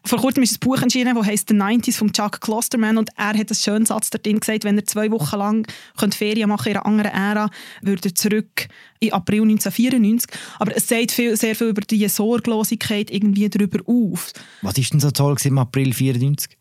Vor 0.05 0.19
kurzem 0.19 0.43
ist 0.43 0.57
ein 0.57 0.61
Buch 0.61 0.83
erschienen, 0.83 1.15
das 1.15 1.27
heißt 1.27 1.49
«The 1.49 1.55
90s» 1.55 1.97
von 1.97 2.13
Chuck 2.13 2.41
Klosterman 2.41 2.99
und 2.99 3.11
er 3.17 3.29
hat 3.29 3.37
einen 3.37 3.55
schönen 3.55 3.87
Satz 3.87 4.11
dort 4.11 4.25
gesagt, 4.25 4.65
wenn 4.65 4.77
er 4.77 4.85
zwei 4.85 5.11
Wochen 5.11 5.37
lang 5.37 5.67
Ferien 6.11 6.49
machen 6.49 6.73
in 6.73 6.77
einer 6.77 6.87
anderen 6.87 7.13
Ära, 7.13 7.51
würde 7.83 8.09
er 8.09 8.15
zurück 8.15 8.69
in 8.99 9.13
April 9.13 9.43
1994. 9.43 10.29
Aber 10.59 10.77
es 10.77 10.89
sagt 10.89 11.13
viel, 11.13 11.37
sehr 11.37 11.55
viel 11.55 11.69
über 11.69 11.83
diese 11.83 12.09
Sorglosigkeit 12.09 13.11
irgendwie 13.11 13.49
darüber 13.49 13.79
auf. 13.87 14.33
Was 14.63 14.77
ist 14.77 14.93
denn 14.93 15.01
so 15.01 15.11
toll 15.11 15.37
im 15.45 15.59
April 15.59 15.87
1994? 15.87 16.59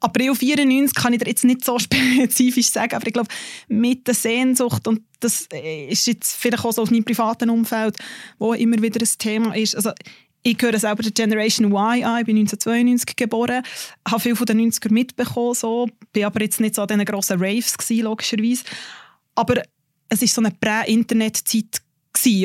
April 0.00 0.34
94 0.34 0.94
kann 0.94 1.12
ich 1.12 1.20
dir 1.20 1.28
jetzt 1.28 1.44
nicht 1.44 1.64
so 1.64 1.78
spezifisch 1.80 2.70
sagen, 2.70 2.94
aber 2.94 3.06
ich 3.06 3.12
glaube, 3.12 3.28
mit 3.68 4.06
der 4.06 4.14
Sehnsucht 4.14 4.86
und 4.88 5.02
das 5.20 5.48
ist 5.88 6.06
jetzt 6.06 6.36
vielleicht 6.36 6.64
auch 6.64 6.72
so 6.72 6.82
aus 6.82 6.90
meinem 6.90 7.04
privaten 7.04 7.50
Umfeld, 7.50 7.96
wo 8.38 8.52
immer 8.52 8.80
wieder 8.82 9.00
ein 9.00 9.08
Thema 9.18 9.56
ist. 9.56 9.74
Also 9.74 9.92
ich 10.42 10.58
gehöre 10.58 10.78
selber 10.78 11.02
der 11.02 11.12
Generation 11.12 11.72
Y 11.72 12.04
an, 12.04 12.20
ich 12.20 12.26
bin 12.26 12.36
1992 12.36 13.16
geboren, 13.16 13.62
habe 14.08 14.20
viel 14.20 14.36
von 14.36 14.46
den 14.46 14.70
90er 14.70 14.92
mitbekommen, 14.92 15.54
so, 15.54 15.88
bin 16.12 16.24
aber 16.24 16.40
jetzt 16.42 16.60
nicht 16.60 16.74
so 16.74 16.82
an 16.82 16.88
diesen 16.88 17.04
grossen 17.04 17.42
Raves 17.42 17.76
gewesen, 17.76 18.04
logischerweise. 18.04 18.64
Aber 19.34 19.62
es 20.08 20.22
ist 20.22 20.34
so 20.34 20.40
eine 20.40 20.52
Prä-Internet-Zeit 20.52 21.82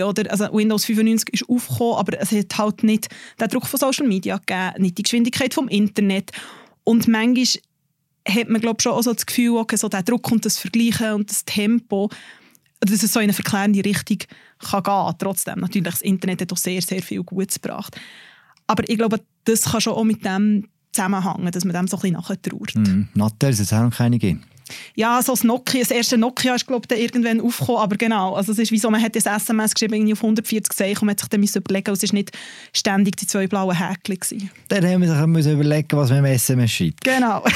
oder? 0.03 0.29
Also 0.29 0.53
Windows 0.53 0.85
95 0.85 1.33
ist 1.33 1.49
aufgekommen, 1.49 1.95
aber 1.95 2.19
es 2.19 2.31
hat 2.31 2.57
halt 2.57 2.83
nicht 2.83 3.07
den 3.39 3.47
Druck 3.47 3.65
von 3.65 3.79
Social 3.79 4.05
Media 4.05 4.37
gegeben, 4.37 4.81
nicht 4.81 4.97
die 4.97 5.03
Geschwindigkeit 5.03 5.53
vom 5.53 5.69
Internet 5.69 6.31
und 6.83 7.07
manchmal 7.07 7.45
hat 8.27 8.49
man 8.49 8.61
glaube 8.61 8.81
schon 8.81 8.93
auch 8.93 9.01
so 9.01 9.13
das 9.13 9.25
Gefühl, 9.25 9.57
okay, 9.57 9.75
so 9.77 9.89
der 9.89 10.03
Druck 10.03 10.31
und 10.31 10.45
das 10.45 10.57
Vergleichen 10.57 11.13
und 11.13 11.29
das 11.29 11.45
Tempo, 11.45 12.09
dass 12.79 13.03
es 13.03 13.13
so 13.13 13.19
in 13.19 13.25
eine 13.25 13.33
verklärende 13.33 13.83
Richtung 13.83 14.19
kann 14.59 14.83
gehen. 14.83 15.15
Trotzdem, 15.19 15.59
natürlich, 15.59 15.93
das 15.93 16.01
Internet 16.01 16.41
hat 16.41 16.53
auch 16.53 16.57
sehr, 16.57 16.81
sehr 16.81 17.01
viel 17.01 17.23
Gutes 17.23 17.61
gebracht. 17.61 17.99
Aber 18.67 18.87
ich 18.87 18.97
glaube, 18.97 19.21
das 19.45 19.63
kann 19.63 19.81
schon 19.81 19.93
auch 19.93 20.03
mit 20.03 20.23
dem 20.23 20.67
zusammenhängen, 20.91 21.51
dass 21.51 21.65
man 21.65 21.73
dem 21.73 21.87
so 21.87 21.97
ein 21.97 22.01
bisschen 22.01 22.13
nachher 22.13 22.41
trauert. 22.41 22.75
Mm, 22.75 23.03
Nattel, 23.13 23.49
es 23.49 23.73
auch 23.73 23.81
noch 23.81 23.95
keine 23.95 24.19
gegeben. 24.19 24.43
Ja, 24.95 25.21
so 25.21 25.33
das 25.33 25.43
Nokia, 25.43 25.81
das 25.81 25.91
erste 25.91 26.17
Nokia 26.17 26.55
ist 26.55 26.67
glaube 26.67 26.87
ich 26.91 26.99
irgendwann 26.99 27.41
aufgekommen, 27.41 27.81
aber 27.81 27.97
genau, 27.97 28.35
also 28.35 28.51
es 28.51 28.59
ist 28.59 28.71
wie 28.71 28.77
so, 28.77 28.89
man 28.89 29.01
hat 29.01 29.15
das 29.15 29.25
SMS 29.25 29.73
geschrieben 29.73 29.95
irgendwie 29.95 30.13
auf 30.13 30.23
140 30.23 30.75
Zeichen 30.75 30.99
und 31.01 31.05
man 31.05 31.13
hat 31.13 31.19
sich 31.19 31.29
dann 31.29 31.43
überlegen, 31.43 31.91
es 31.91 32.03
war 32.03 32.13
nicht 32.13 32.31
ständig 32.73 33.17
die 33.17 33.27
zwei 33.27 33.47
blauen 33.47 33.77
Häkchen. 33.77 34.49
Dann 34.67 34.85
haben 34.85 35.35
wir 35.35 35.43
sich 35.43 35.53
überlegen, 35.53 35.87
was 35.91 36.09
man 36.09 36.19
im 36.19 36.25
SMS 36.25 36.71
schreibt. 36.71 37.03
Genau. 37.03 37.43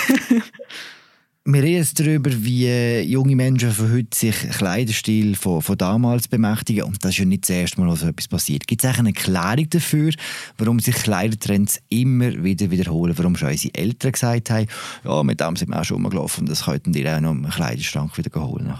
Wir 1.47 1.61
reden 1.61 1.77
jetzt 1.77 1.99
darüber, 1.99 2.31
wie 2.33 3.01
junge 3.01 3.35
Menschen 3.35 3.69
von 3.69 3.93
heute 3.93 4.17
sich 4.17 4.35
Kleiderstil 4.49 5.35
von, 5.35 5.61
von 5.61 5.77
damals 5.77 6.27
bemächtigen. 6.27 6.85
Und 6.85 7.05
das 7.05 7.11
ist 7.11 7.19
ja 7.19 7.25
nicht 7.25 7.43
das 7.43 7.51
erste 7.51 7.79
Mal, 7.79 7.87
was 7.87 7.99
so 7.99 8.07
etwas 8.07 8.27
passiert. 8.27 8.65
Gibt 8.65 8.83
es 8.83 8.97
eine 8.97 9.09
Erklärung 9.09 9.69
dafür, 9.69 10.11
warum 10.57 10.79
sich 10.79 10.95
Kleidertrends 10.95 11.79
immer 11.89 12.43
wieder 12.43 12.71
wiederholen? 12.71 13.15
Warum 13.15 13.35
schon 13.35 13.49
unsere 13.49 13.75
Eltern 13.75 14.13
gesagt 14.13 14.49
haben, 14.49 14.65
ja, 15.03 15.21
mit 15.21 15.39
dem 15.39 15.55
sind 15.55 15.69
wir 15.69 15.79
auch 15.79 15.83
schon 15.83 15.97
rumgelaufen 15.97 16.41
und 16.41 16.49
das 16.49 16.65
könnten 16.65 16.93
die 16.93 17.07
auch 17.07 17.19
noch 17.19 17.33
im 17.33 17.47
Kleiderschrank 17.47 18.17
wieder 18.17 18.43
holen. 18.43 18.73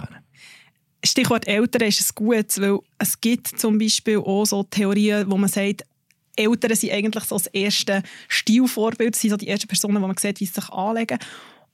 Stichwort 1.06 1.48
Eltern 1.48 1.88
ist 1.88 2.02
es 2.02 2.16
gut, 2.16 2.60
weil 2.60 2.80
es 2.98 3.22
gibt 3.22 3.60
zum 3.60 3.78
Beispiel 3.78 4.18
auch 4.18 4.46
so 4.46 4.64
Theorien, 4.64 5.30
wo 5.30 5.38
man 5.38 5.50
sagt, 5.52 5.84
Eltern 6.36 6.76
sind 6.76 6.94
eigentlich 6.94 7.26
so 7.26 7.36
das 7.36 7.46
erste 7.46 8.02
Stilvorbild, 8.28 9.16
sind 9.16 9.30
so 9.30 9.38
die 9.38 9.50
ersten 9.50 9.68
Personen, 9.68 10.02
wo 10.02 10.08
man 10.08 10.18
sieht, 10.18 10.40
wie 10.40 10.48
sie 10.48 10.54
sich 10.54 10.70
anlegen 10.70 11.20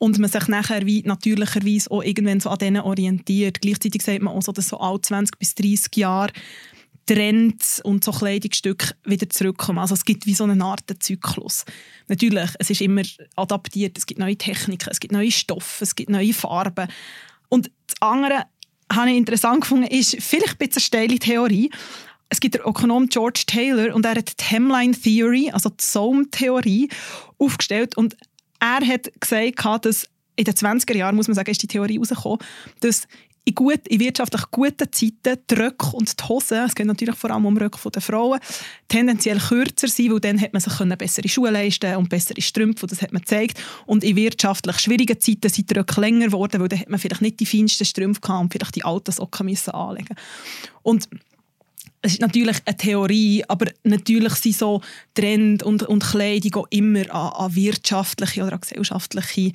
und 0.01 0.17
man 0.17 0.31
sich 0.31 0.47
nachher 0.47 0.87
wie 0.87 1.03
natürlicherweise 1.03 1.91
auch 1.91 2.01
irgendwann 2.01 2.39
so 2.39 2.49
an 2.49 2.57
denen 2.57 2.81
orientiert. 2.81 3.61
Gleichzeitig 3.61 4.01
sagt 4.01 4.23
man 4.23 4.33
auch 4.33 4.41
so, 4.41 4.51
dass 4.51 4.69
so 4.69 4.79
alle 4.79 4.99
20 4.99 5.37
bis 5.37 5.53
30 5.53 5.95
Jahre 5.95 6.33
Trends 7.05 7.79
und 7.83 8.03
so 8.03 8.11
Kleidungsstücke 8.11 8.95
wieder 9.05 9.29
zurückkommen. 9.29 9.77
Also 9.77 9.93
es 9.93 10.03
gibt 10.03 10.25
wie 10.25 10.33
so 10.33 10.45
eine 10.45 10.63
Art 10.65 10.85
Zyklus. 10.99 11.65
Natürlich, 12.07 12.49
es 12.57 12.71
ist 12.71 12.81
immer 12.81 13.03
adaptiert, 13.35 13.95
es 13.95 14.07
gibt 14.07 14.19
neue 14.19 14.35
Techniken, 14.35 14.89
es 14.89 14.99
gibt 14.99 15.13
neue 15.13 15.31
Stoffe, 15.31 15.83
es 15.83 15.93
gibt 15.93 16.09
neue 16.09 16.33
Farben. 16.33 16.87
Und 17.49 17.69
das 17.85 18.01
andere, 18.01 18.45
habe 18.91 19.11
ich 19.11 19.17
interessant 19.17 19.61
gefunden, 19.61 19.85
ist 19.85 20.17
vielleicht 20.19 20.53
ein 20.53 20.67
bisschen 20.67 20.81
steile 20.81 21.19
Theorie. 21.19 21.69
Es 22.29 22.39
gibt 22.39 22.55
den 22.55 22.61
Ökonom 22.61 23.07
George 23.07 23.43
Taylor 23.45 23.93
und 23.93 24.03
er 24.05 24.15
hat 24.15 24.39
die 24.39 24.43
Hemline 24.43 24.99
Theory, 24.99 25.51
also 25.51 25.69
die 25.69 25.83
Sohm-Theorie, 25.83 26.89
aufgestellt. 27.37 27.97
Und 27.97 28.15
er 28.61 28.87
hat 28.87 29.11
gesagt, 29.19 29.85
dass 29.85 30.07
in 30.35 30.45
den 30.45 30.53
20er 30.53 30.95
Jahren, 30.95 31.15
muss 31.15 31.27
man 31.27 31.35
sagen, 31.35 31.51
ist 31.51 31.61
die 31.61 31.67
Theorie 31.67 31.95
herausgekommen, 31.95 32.39
dass 32.79 33.07
in, 33.43 33.55
gut, 33.55 33.87
in 33.87 33.99
wirtschaftlich 33.99 34.43
guten 34.51 34.91
Zeiten 34.91 35.41
die 35.49 35.53
Röcke 35.55 35.95
und 35.95 36.19
die 36.19 36.23
Hosen, 36.27 36.59
es 36.59 36.75
geht 36.75 36.85
natürlich 36.85 37.15
vor 37.15 37.31
allem 37.31 37.47
um 37.47 37.57
Röcke 37.57 37.89
der 37.89 38.01
Frauen, 38.01 38.39
tendenziell 38.87 39.39
kürzer 39.39 39.87
sind, 39.87 40.11
weil 40.11 40.19
dann 40.19 40.39
hat 40.39 40.53
man 40.53 40.61
sich 40.61 40.73
bessere 40.97 41.27
Schuhe 41.27 41.49
leisten 41.49 41.95
und 41.95 42.09
bessere 42.09 42.39
Strümpfe, 42.39 42.85
das 42.85 43.01
hat 43.01 43.11
man 43.13 43.21
gezeigt. 43.21 43.59
Und 43.87 44.03
in 44.03 44.15
wirtschaftlich 44.15 44.77
schwierigen 44.77 45.19
Zeiten 45.19 45.49
sind 45.49 45.71
die 45.71 45.73
Röcke 45.73 45.99
länger 45.99 46.27
geworden, 46.27 46.61
weil 46.61 46.67
dann 46.67 46.79
hat 46.81 46.89
man 46.89 46.99
vielleicht 46.99 47.21
nicht 47.21 47.39
die 47.39 47.47
feinsten 47.47 47.85
Strümpfe 47.85 48.21
gehabt 48.21 48.41
und 48.41 48.53
vielleicht 48.53 48.75
die 48.75 48.85
alten 48.85 49.11
Socken 49.11 49.47
müssen 49.47 49.71
anlegen 49.71 50.15
Und 50.83 51.09
es 52.01 52.13
ist 52.13 52.21
natürlich 52.21 52.57
eine 52.65 52.77
Theorie, 52.77 53.43
aber 53.47 53.67
natürlich 53.83 54.33
sind 54.33 54.55
so 54.55 54.81
Trend 55.13 55.63
und, 55.63 55.83
und 55.83 56.03
Kleidung 56.03 56.63
auch 56.63 56.67
immer 56.71 57.01
an, 57.13 57.33
an 57.33 57.55
wirtschaftliche 57.55 58.43
oder 58.43 58.53
an 58.53 58.61
gesellschaftliche 58.61 59.51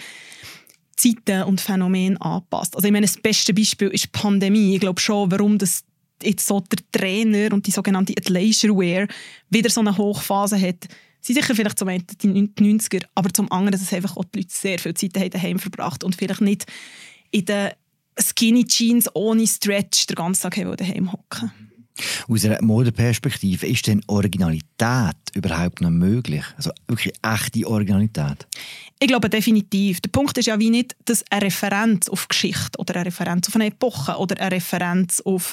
Zeiten 0.96 1.42
und 1.42 1.60
Phänomene 1.60 2.20
anpasst. 2.20 2.76
Also 2.76 2.86
ich 2.86 2.92
meine, 2.92 3.06
das 3.06 3.16
beste 3.16 3.52
Beispiel 3.52 3.88
ist 3.88 4.04
die 4.04 4.08
Pandemie. 4.12 4.74
Ich 4.74 4.80
glaube 4.80 5.00
schon, 5.00 5.30
warum 5.30 5.58
das 5.58 5.84
jetzt 6.22 6.46
so 6.46 6.60
der 6.60 6.78
Trainer 6.92 7.52
und 7.52 7.66
die 7.66 7.72
sogenannte 7.72 8.14
Leisurewear 8.28 9.06
wieder 9.50 9.68
so 9.68 9.80
eine 9.80 9.96
Hochphase 9.96 10.60
hat, 10.60 10.86
sind 11.20 11.34
sicher 11.34 11.54
vielleicht 11.54 11.78
zum 11.78 11.88
einen 11.88 12.06
die 12.22 12.28
90er, 12.28 13.04
aber 13.14 13.32
zum 13.32 13.50
anderen, 13.50 13.72
dass 13.72 13.92
einfach 13.92 14.16
auch 14.16 14.24
die 14.24 14.38
Leute 14.38 14.54
sehr 14.54 14.78
viel 14.78 14.94
Zeit 14.94 15.34
daheim 15.34 15.58
verbracht 15.58 16.04
und 16.04 16.14
vielleicht 16.14 16.40
nicht 16.40 16.66
in 17.32 17.44
den 17.44 17.70
Skinny 18.18 18.64
Jeans 18.64 19.10
ohne 19.14 19.46
Stretch 19.46 20.06
den 20.06 20.14
ganzen 20.14 20.50
Tag 20.50 20.76
daheim 20.78 21.12
hocken. 21.12 21.50
Aus 22.28 22.44
einer 22.44 22.62
Modeperspektive 22.62 23.66
ist 23.66 23.86
denn 23.86 24.02
Originalität 24.06 25.16
überhaupt 25.34 25.80
noch 25.80 25.90
möglich? 25.90 26.44
Also 26.56 26.70
wirklich 26.88 27.14
echte 27.22 27.66
Originalität? 27.66 28.46
Ich 28.98 29.08
glaube 29.08 29.28
definitiv. 29.28 30.00
Der 30.00 30.08
Punkt 30.08 30.38
ist 30.38 30.46
ja 30.46 30.58
wie 30.58 30.70
nicht, 30.70 30.96
dass 31.04 31.22
eine 31.30 31.42
Referenz 31.42 32.08
auf 32.08 32.28
Geschichte 32.28 32.78
oder 32.78 32.94
eine 32.94 33.06
Referenz 33.06 33.46
auf 33.48 33.54
eine 33.54 33.66
Epoche 33.66 34.16
oder 34.16 34.40
eine 34.40 34.52
Referenz 34.52 35.20
auf 35.20 35.52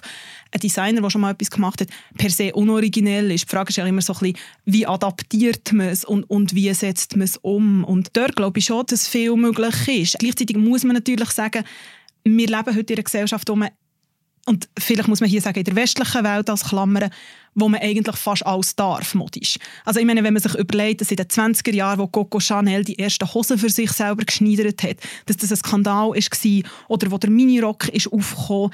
einen 0.52 0.62
Designer, 0.62 1.02
der 1.02 1.10
schon 1.10 1.22
mal 1.22 1.32
etwas 1.32 1.52
gemacht 1.52 1.82
hat, 1.82 1.90
per 2.18 2.30
se 2.30 2.54
unoriginell 2.54 3.32
ist. 3.32 3.46
Die 3.46 3.50
Frage 3.50 3.70
ist 3.70 3.76
ja 3.76 3.86
immer 3.86 4.02
so 4.02 4.14
ein 4.14 4.20
bisschen, 4.20 4.38
wie 4.66 4.88
adaptiert 4.88 5.74
man 5.74 5.88
es 5.88 6.06
und, 6.06 6.24
und 6.30 6.56
wie 6.56 6.74
setzt 6.74 7.18
man 7.18 7.26
es 7.26 7.36
um? 7.38 7.84
Und 7.84 8.16
dort 8.16 8.38
glaube 8.38 8.60
ich 8.60 8.66
schon, 8.66 8.86
dass 8.86 9.08
viel 9.08 9.36
möglich 9.36 9.88
ist. 9.88 10.20
Gleichzeitig 10.20 10.56
muss 10.56 10.86
man 10.86 10.96
natürlich 10.96 11.32
sagen, 11.32 11.66
wir 12.24 12.48
leben 12.48 12.76
heute 12.76 12.94
in 12.94 12.98
einer 12.98 13.04
Gesellschaft, 13.04 13.50
wo 13.50 13.56
man 13.56 13.70
und 14.46 14.68
vielleicht 14.78 15.08
muss 15.08 15.22
man 15.22 15.30
hier 15.30 15.42
sagen, 15.42 15.60
in 15.60 15.64
der 15.64 15.76
westlichen 15.76 16.24
Welt 16.24 16.50
als 16.50 16.66
Klammern, 16.66 17.10
wo 17.56 17.70
man 17.70 17.80
eigentlich 17.80 18.16
fast 18.18 18.46
alles 18.46 18.76
darf, 18.76 19.14
modisch. 19.14 19.58
Also 19.86 20.00
ich 20.00 20.06
meine, 20.06 20.24
wenn 20.24 20.34
man 20.34 20.42
sich 20.42 20.56
überlegt, 20.56 21.02
dass 21.02 21.12
in 21.12 21.18
den 21.18 21.28
20er 21.28 21.74
Jahren, 21.74 22.00
wo 22.00 22.08
Coco 22.08 22.40
Chanel 22.40 22.84
die 22.84 23.00
ersten 23.00 23.32
Hosen 23.34 23.58
für 23.58 23.70
sich 23.70 23.92
selber 23.92 24.26
geschneidert 24.26 24.84
hat, 24.84 24.98
dass 25.28 25.38
das 25.38 25.52
ein 25.52 25.58
Skandal 25.58 26.10
war 26.10 26.70
oder 26.90 27.12
wo 27.12 27.18
der 27.18 27.30
Minirock 27.30 27.88
ist 27.90 28.12
aufgekommen, 28.12 28.72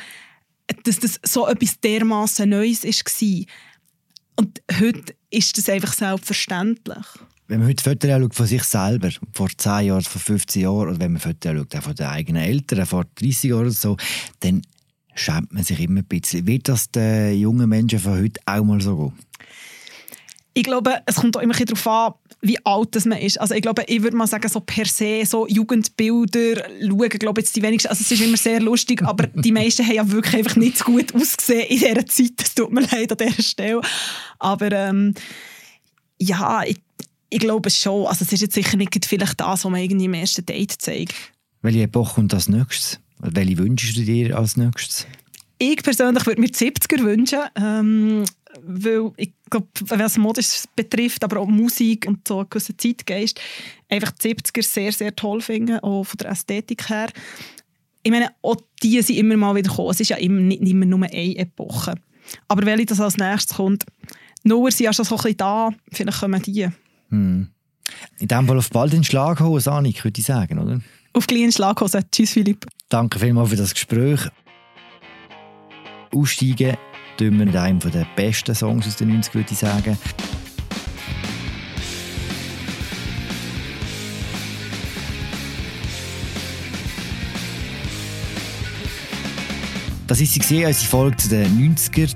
dass 0.83 0.99
das 0.99 1.19
so 1.23 1.47
etwas 1.47 1.79
dermaßen 1.79 2.49
Neues 2.49 2.83
war. 2.83 3.45
Und 4.38 4.61
heute 4.79 5.15
ist 5.29 5.57
das 5.57 5.69
einfach 5.69 5.93
selbstverständlich. 5.93 7.05
Wenn 7.47 7.59
man 7.59 7.69
heute 7.69 7.83
Fotos 7.83 8.09
schaut 8.09 8.35
von 8.35 8.45
sich 8.47 8.63
selber, 8.63 9.09
vor 9.33 9.49
10 9.55 9.88
Jahren, 9.88 10.01
vor 10.01 10.21
15 10.21 10.61
Jahren, 10.61 10.89
oder 10.89 10.99
wenn 10.99 11.13
man 11.13 11.21
Fotos 11.21 11.51
schaut, 11.51 11.75
auch 11.75 11.81
von 11.83 11.95
den 11.95 12.05
eigenen 12.05 12.43
Eltern, 12.43 12.85
vor 12.85 13.05
30 13.15 13.49
Jahren 13.49 13.61
oder 13.61 13.71
so, 13.71 13.97
dann 14.39 14.61
schämt 15.19 15.53
man 15.53 15.63
sich 15.63 15.79
immer 15.79 16.01
ein 16.01 16.05
bisschen. 16.05 16.47
Wird 16.47 16.67
das 16.67 16.91
den 16.91 17.38
jungen 17.38 17.69
Menschen 17.69 17.99
von 17.99 18.19
heute 18.19 18.39
auch 18.45 18.63
mal 18.63 18.81
so 18.81 18.95
gehen? 18.97 19.13
Ich 20.53 20.63
glaube, 20.63 21.01
es 21.05 21.15
kommt 21.15 21.38
auch 21.38 21.41
immer 21.41 21.53
darauf 21.53 21.88
an, 21.88 22.13
wie 22.41 22.57
alt 22.65 23.05
man 23.05 23.19
ist. 23.19 23.39
Also 23.39 23.53
ich 23.53 23.61
glaube, 23.61 23.83
ich 23.88 24.01
würde 24.01 24.17
mal 24.17 24.27
sagen, 24.27 24.49
so 24.49 24.59
per 24.59 24.85
se, 24.85 25.23
so 25.25 25.47
Jugendbilder 25.47 26.63
schauen, 26.81 27.09
glaube 27.09 27.41
jetzt 27.41 27.55
die 27.55 27.61
wenigsten, 27.61 27.89
also 27.89 28.01
es 28.01 28.11
ist 28.11 28.21
immer 28.21 28.38
sehr 28.38 28.59
lustig, 28.59 29.01
aber 29.03 29.27
die 29.27 29.51
meisten 29.51 29.85
haben 29.85 29.95
ja 29.95 30.11
wirklich 30.11 30.35
einfach 30.35 30.55
nicht 30.55 30.77
so 30.77 30.85
gut 30.85 31.13
ausgesehen 31.13 31.67
in 31.67 31.77
dieser 31.77 32.05
Zeit. 32.05 32.31
Das 32.38 32.55
tut 32.55 32.71
mir 32.71 32.81
leid 32.81 33.11
an 33.11 33.17
dieser 33.17 33.43
Stelle. 33.43 33.81
Aber 34.39 34.71
ähm, 34.71 35.13
ja, 36.19 36.63
ich, 36.63 36.77
ich 37.29 37.39
glaube 37.39 37.69
schon. 37.69 38.07
Also 38.07 38.25
es 38.25 38.33
ist 38.33 38.41
jetzt 38.41 38.55
sicher 38.55 38.77
nicht 38.77 39.05
vielleicht 39.05 39.39
das, 39.39 39.63
was 39.63 39.71
man 39.71 39.81
irgendwie 39.81 40.05
im 40.05 40.13
ersten 40.13 40.45
Date 40.45 40.73
zeigt. 40.79 41.13
Welche 41.61 41.83
Epoche 41.83 42.15
kommt 42.15 42.33
als 42.33 42.49
nächstes? 42.49 42.99
Welche 43.19 43.57
wünschst 43.57 43.97
du 43.97 44.01
dir 44.03 44.38
als 44.38 44.57
nächstes? 44.57 45.05
Ich 45.57 45.83
persönlich 45.83 46.25
würde 46.25 46.39
mir 46.39 46.47
die 46.47 46.53
70er 46.53 47.03
wünschen, 47.03 47.39
ähm, 47.55 48.23
weil 48.61 49.11
ich 49.17 49.33
glaube, 49.49 49.67
was 49.81 50.17
Modisch 50.17 50.63
betrifft, 50.75 51.23
aber 51.23 51.41
auch 51.41 51.47
Musik 51.47 52.05
und 52.07 52.25
so 52.27 52.39
einen 52.39 52.49
gewissen 52.49 52.77
Zeitgeist, 52.77 53.41
einfach 53.89 54.11
die 54.11 54.35
70er 54.35 54.63
sehr, 54.63 54.91
sehr 54.93 55.15
toll 55.15 55.41
finden, 55.41 55.79
auch 55.79 56.05
von 56.05 56.17
der 56.17 56.31
Ästhetik 56.31 56.89
her. 56.89 57.09
Ich 58.03 58.11
meine, 58.11 58.31
auch 58.41 58.55
die 58.81 59.01
sind 59.01 59.17
immer 59.17 59.35
mal 59.35 59.55
wieder 59.55 59.69
gekommen. 59.69 59.89
Es 59.89 59.99
ist 59.99 60.09
ja 60.09 60.17
immer, 60.17 60.39
nicht 60.39 60.61
immer 60.61 60.85
nur 60.85 61.03
eine 61.03 61.35
Epoche. 61.35 61.95
Aber 62.47 62.65
welche 62.65 62.85
das 62.85 63.01
als 63.01 63.17
nächstes 63.17 63.57
kommt, 63.57 63.85
Noah 64.43 64.71
sind 64.71 64.85
ja 64.85 64.93
schon 64.93 65.03
so 65.03 65.15
ein 65.15 65.21
bisschen 65.21 65.38
da, 65.38 65.71
vielleicht 65.91 66.19
kommen 66.21 66.41
die. 66.41 66.69
Hm. 67.09 67.49
In 68.19 68.27
dem 68.27 68.47
Fall 68.47 68.57
auf 68.57 68.69
bald 68.69 68.93
in 68.93 69.03
Schlaghose, 69.03 69.71
Annik, 69.71 70.03
würde 70.03 70.19
ich 70.19 70.25
sagen, 70.25 70.59
oder? 70.59 70.79
Auf 71.13 71.27
kleinen 71.27 71.51
Schlaghose. 71.51 72.01
Tschüss, 72.11 72.31
Philipp. 72.31 72.65
Danke 72.89 73.19
vielmals 73.19 73.49
für 73.49 73.55
das 73.55 73.73
Gespräch. 73.73 74.21
Aussteigen 76.13 76.77
tun 77.17 77.37
wir 77.37 77.45
mit 77.45 77.55
einem 77.55 77.79
der 77.79 78.07
besten 78.15 78.55
Songs 78.55 78.87
aus 78.87 78.95
den 78.95 79.09
90 79.09 79.33
würde 79.33 79.51
ich 79.51 79.57
sagen. 79.59 79.97
Das 90.07 90.19
ist 90.19 90.41
sie 90.41 90.65
unsere 90.65 90.87
Folge 90.87 91.17
zu 91.17 91.29
den 91.29 91.75
90er. 91.75 92.15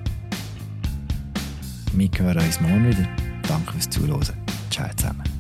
Wir 1.94 2.10
hören 2.18 2.40
uns 2.40 2.60
morgen 2.60 2.90
wieder. 2.90 3.08
Danke 3.48 3.74
fürs 3.74 3.88
Zuhören. 3.88 4.36
Ciao 4.72 4.90
zusammen. 4.96 5.33